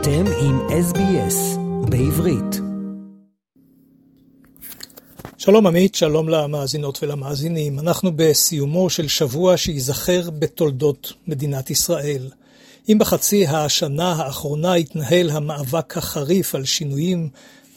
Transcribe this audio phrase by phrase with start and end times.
[0.00, 2.60] אתם עם SBS בעברית.
[5.38, 7.78] שלום עמית, שלום למאזינות ולמאזינים.
[7.78, 12.30] אנחנו בסיומו של שבוע שייזכר בתולדות מדינת ישראל.
[12.88, 17.28] אם בחצי השנה האחרונה התנהל המאבק החריף על שינויים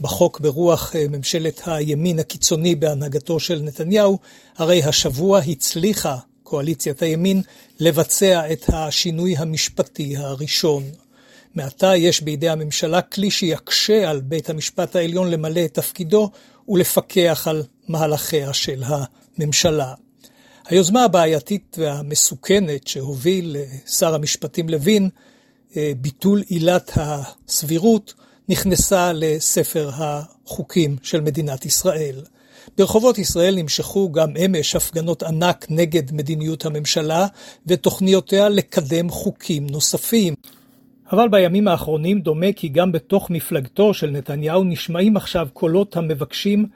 [0.00, 4.18] בחוק ברוח אה, ממשלת הימין הקיצוני בהנהגתו של נתניהו,
[4.56, 7.42] הרי השבוע הצליחה קואליציית הימין
[7.80, 10.82] לבצע את השינוי המשפטי הראשון.
[11.54, 16.30] מעתה יש בידי הממשלה כלי שיקשה על בית המשפט העליון למלא את תפקידו
[16.68, 19.94] ולפקח על מהלכיה של הממשלה.
[20.66, 25.08] היוזמה הבעייתית והמסוכנת שהוביל שר המשפטים לוין,
[25.76, 28.14] אה, ביטול עילת הסבירות,
[28.48, 32.22] נכנסה לספר החוקים של מדינת ישראל.
[32.78, 37.26] ברחובות ישראל נמשכו גם אמש הפגנות ענק נגד מדיניות הממשלה
[37.66, 40.34] ותוכניותיה לקדם חוקים נוספים.
[41.12, 46.66] אבל בימים האחרונים דומה כי גם בתוך מפלגתו של נתניהו נשמעים עכשיו קולות המבקשים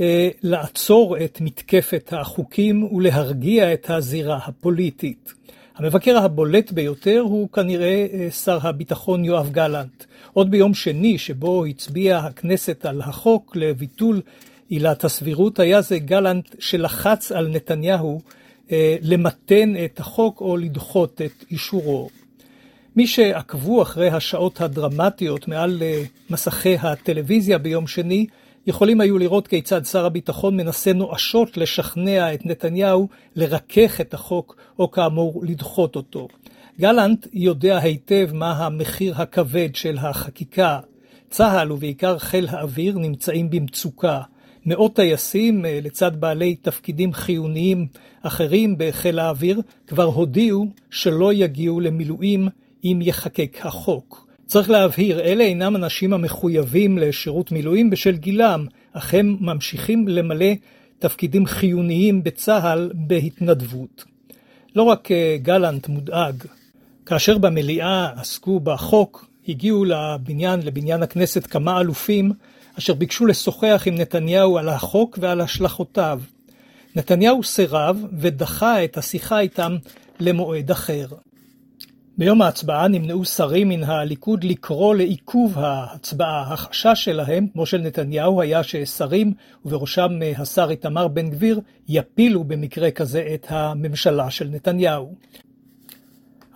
[0.00, 5.32] אה, לעצור את מתקפת החוקים ולהרגיע את הזירה הפוליטית.
[5.76, 10.04] המבקר הבולט ביותר הוא כנראה אה, שר הביטחון יואב גלנט.
[10.32, 14.20] עוד ביום שני שבו הצביעה הכנסת על החוק לביטול
[14.68, 18.20] עילת הסבירות, היה זה גלנט שלחץ על נתניהו
[18.72, 22.23] אה, למתן את החוק או לדחות את אישורו.
[22.96, 28.26] מי שעקבו אחרי השעות הדרמטיות מעל אה, מסכי הטלוויזיה ביום שני,
[28.66, 34.90] יכולים היו לראות כיצד שר הביטחון מנסה נואשות לשכנע את נתניהו לרכך את החוק, או
[34.90, 36.28] כאמור לדחות אותו.
[36.80, 40.80] גלנט יודע היטב מה המחיר הכבד של החקיקה.
[41.30, 44.20] צה"ל ובעיקר חיל האוויר נמצאים במצוקה.
[44.66, 47.86] מאות טייסים, אה, לצד בעלי תפקידים חיוניים
[48.22, 52.48] אחרים בחיל האוויר, כבר הודיעו שלא יגיעו למילואים
[52.84, 54.26] אם יחקק החוק.
[54.46, 60.52] צריך להבהיר, אלה אינם אנשים המחויבים לשירות מילואים בשל גילם, אך הם ממשיכים למלא
[60.98, 64.04] תפקידים חיוניים בצה"ל בהתנדבות.
[64.76, 66.44] לא רק אה, גלנט מודאג,
[67.06, 72.32] כאשר במליאה עסקו בחוק, הגיעו לבניין, לבניין הכנסת, כמה אלופים
[72.78, 76.20] אשר ביקשו לשוחח עם נתניהו על החוק ועל השלכותיו.
[76.96, 79.76] נתניהו סירב ודחה את השיחה איתם
[80.20, 81.06] למועד אחר.
[82.18, 86.52] ביום ההצבעה נמנעו שרים מן הליכוד לקרוא לעיכוב ההצבעה.
[86.52, 89.32] החשש שלהם, כמו של נתניהו, היה ששרים,
[89.64, 95.14] ובראשם השר איתמר בן גביר, יפילו במקרה כזה את הממשלה של נתניהו.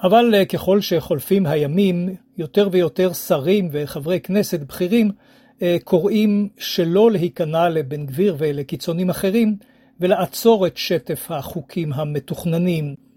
[0.03, 5.11] אבל ככל שחולפים הימים, יותר ויותר שרים וחברי כנסת בכירים
[5.63, 9.57] אה, קוראים שלא להיכנע לבן גביר ולקיצונים אחרים,
[10.01, 13.08] ולעצור את שטף החוקים המתוכננים.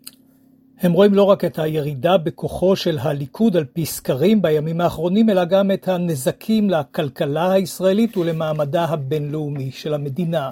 [0.81, 5.45] הם רואים לא רק את הירידה בכוחו של הליכוד על פי סקרים בימים האחרונים, אלא
[5.45, 10.49] גם את הנזקים לכלכלה הישראלית ולמעמדה הבינלאומי של המדינה.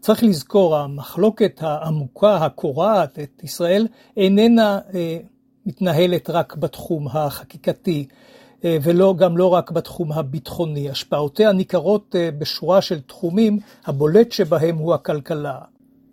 [0.00, 3.86] צריך לזכור, המחלוקת העמוקה הקורעת את ישראל
[4.16, 5.18] איננה אה,
[5.66, 8.06] מתנהלת רק בתחום החקיקתי.
[8.64, 10.90] אה, ולא, גם לא רק בתחום הביטחוני.
[10.90, 15.58] השפעותיה ניכרות אה, בשורה של תחומים, הבולט שבהם הוא הכלכלה.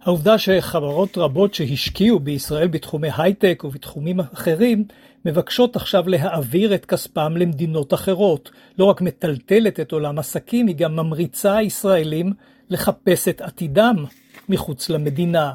[0.07, 4.83] העובדה שחברות רבות שהשקיעו בישראל בתחומי הייטק ובתחומים אחרים,
[5.25, 8.51] מבקשות עכשיו להעביר את כספם למדינות אחרות.
[8.79, 12.33] לא רק מטלטלת את עולם עסקים, היא גם ממריצה ישראלים
[12.69, 13.95] לחפש את עתידם
[14.49, 15.51] מחוץ למדינה.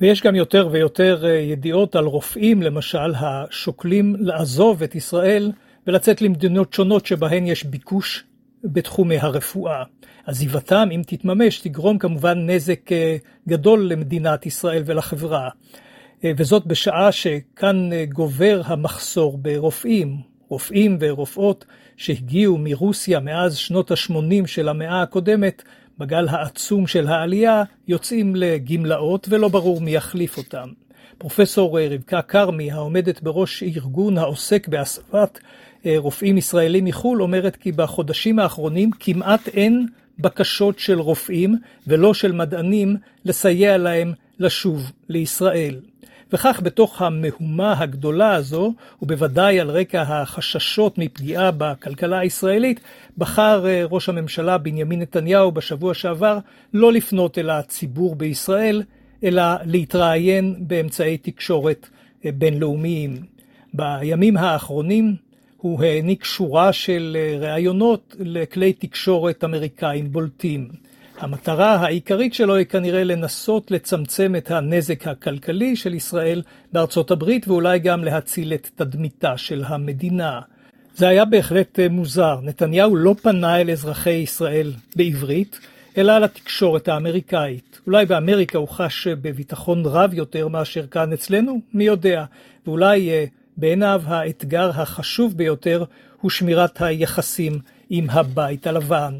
[0.00, 5.52] ויש גם יותר ויותר אה, ידיעות על רופאים, למשל, השוקלים לעזוב את ישראל
[5.86, 8.24] ולצאת למדינות שונות שבהן יש ביקוש
[8.64, 9.82] בתחומי הרפואה.
[10.26, 13.16] עזיבתם, אם תתממש, תגרום כמובן נזק אה,
[13.48, 15.48] גדול למדינת ישראל ולחברה.
[16.24, 20.16] אה, וזאת בשעה שכאן גובר המחסור ברופאים,
[20.48, 21.64] רופאים ורופאות
[21.96, 25.62] שהגיעו מרוסיה מאז שנות ה-80 של המאה הקודמת
[25.98, 30.68] בגל העצום של העלייה יוצאים לגמלאות ולא ברור מי יחליף אותם.
[31.18, 35.48] פרופסור אה, רבקה כרמי, העומדת בראש ארגון העוסק בהסבת אה,
[35.96, 39.86] רופאים ישראלים מחו"ל, אומרת כי בחודשים האחרונים כמעט אין
[40.18, 45.80] בקשות של רופאים ולא של מדענים לסייע להם לשוב לישראל.
[46.32, 52.80] וכך בתוך המהומה הגדולה הזו, ובוודאי על רקע החששות מפגיעה בכלכלה הישראלית,
[53.18, 56.38] בחר אה, ראש הממשלה בנימין נתניהו בשבוע שעבר
[56.74, 58.82] לא לפנות אל הציבור בישראל,
[59.24, 61.88] אלא להתראיין באמצעי תקשורת
[62.24, 63.22] אה, בינלאומיים.
[63.74, 65.16] בימים האחרונים
[65.60, 70.68] הוא העניק שורה של אה, ראיונות לכלי תקשורת אמריקאים בולטים.
[71.18, 77.78] המטרה העיקרית שלו היא כנראה לנסות לצמצם את הנזק הכלכלי של ישראל בארצות הברית ואולי
[77.78, 80.40] גם להציל את תדמיתה של המדינה.
[80.94, 82.38] זה היה בהחלט אה, מוזר.
[82.42, 85.60] נתניהו לא פנה אל אזרחי ישראל בעברית,
[85.96, 87.80] אלא לתקשורת האמריקאית.
[87.86, 92.24] אולי באמריקה הוא חש בביטחון רב יותר מאשר כאן אצלנו, מי יודע.
[92.66, 93.24] ואולי אה,
[93.58, 95.84] בעיניו האתגר החשוב ביותר
[96.20, 97.58] הוא שמירת היחסים
[97.90, 99.14] עם הבית הלבן.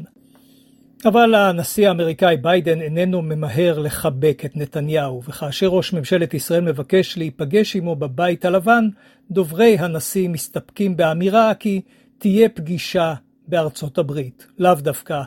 [1.05, 7.75] אבל הנשיא האמריקאי ביידן איננו ממהר לחבק את נתניהו, וכאשר ראש ממשלת ישראל מבקש להיפגש
[7.75, 8.89] עמו בבית הלבן,
[9.31, 11.81] דוברי הנשיא מסתפקים באמירה כי
[12.17, 13.13] תהיה פגישה
[13.47, 15.21] בארצות הברית, לאו דווקא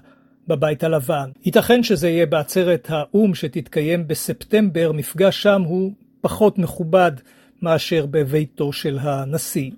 [0.48, 1.30] בבית הלבן.
[1.44, 7.12] ייתכן שזה יהיה בעצרת האו"ם שתתקיים בספטמבר, מפגש שם הוא פחות מכובד
[7.62, 9.70] מאשר בביתו של הנשיא.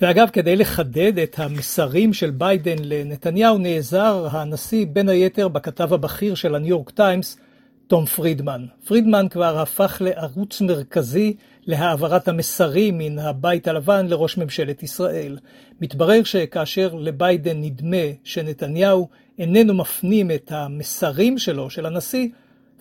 [0.00, 6.54] ואגב, כדי לחדד את המסרים של ביידן לנתניהו, נעזר הנשיא בין היתר בכתב הבכיר של
[6.54, 7.38] הניו יורק טיימס,
[7.86, 8.66] תום פרידמן.
[8.86, 15.38] פרידמן כבר הפך לערוץ מרכזי להעברת המסרים מן הבית הלבן לראש ממשלת ישראל.
[15.80, 19.08] מתברר שכאשר לביידן נדמה שנתניהו
[19.38, 22.28] איננו מפנים את המסרים שלו, של הנשיא,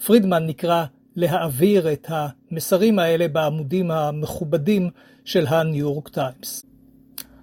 [0.05, 0.85] פרידמן נקרא
[1.15, 4.89] להעביר את המסרים האלה בעמודים המכובדים
[5.25, 6.65] של הניו יורק טיימס.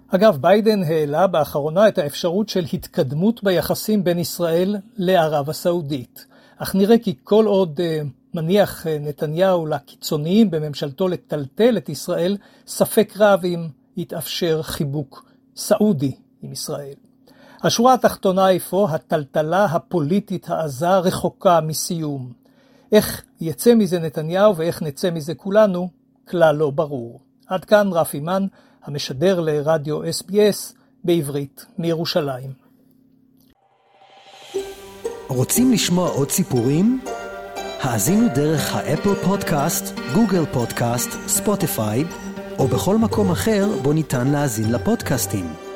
[0.08, 6.26] אגב, ביידן העלה באחרונה את האפשרות של התקדמות ביחסים בין ישראל לערב הסעודית.
[6.56, 13.12] אך נראה כי כל עוד uh, מניח uh, נתניהו לקיצוניים בממשלתו לטלטל את ישראל, ספק
[13.16, 16.12] רב אם יתאפשר חיבוק סעודי
[16.42, 16.94] עם ישראל.
[17.62, 22.39] השורה התחתונה אפוא, הטלטלה הפוליטית העזה רחוקה מסיום.
[22.92, 25.88] איך יצא מזה נתניהו ואיך נצא מזה כולנו,
[26.28, 27.20] כלל לא ברור.
[27.46, 28.46] עד כאן רפי מן,
[28.84, 32.52] המשדר לרדיו SBS בעברית מירושלים.
[35.28, 37.00] רוצים לשמוע עוד סיפורים?
[37.80, 42.04] האזינו דרך האפל פודקאסט, גוגל פודקאסט, ספוטיפיי,
[42.58, 45.69] או בכל מקום אחר בו ניתן להאזין לפודקאסטים.